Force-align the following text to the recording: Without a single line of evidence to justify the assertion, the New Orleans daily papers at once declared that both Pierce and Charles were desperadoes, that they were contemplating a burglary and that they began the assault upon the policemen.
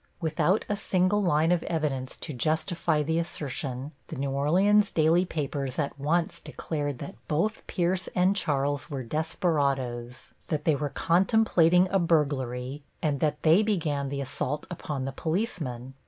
Without 0.19 0.65
a 0.67 0.75
single 0.75 1.21
line 1.21 1.51
of 1.51 1.61
evidence 1.65 2.15
to 2.17 2.33
justify 2.33 3.03
the 3.03 3.19
assertion, 3.19 3.91
the 4.07 4.15
New 4.15 4.31
Orleans 4.31 4.89
daily 4.89 5.25
papers 5.25 5.77
at 5.77 5.99
once 5.99 6.39
declared 6.39 6.97
that 6.97 7.13
both 7.27 7.61
Pierce 7.67 8.07
and 8.15 8.35
Charles 8.35 8.89
were 8.89 9.03
desperadoes, 9.03 10.33
that 10.47 10.65
they 10.65 10.73
were 10.75 10.89
contemplating 10.89 11.87
a 11.91 11.99
burglary 11.99 12.81
and 13.03 13.19
that 13.19 13.43
they 13.43 13.61
began 13.61 14.09
the 14.09 14.21
assault 14.21 14.65
upon 14.71 15.05
the 15.05 15.11
policemen. 15.11 15.93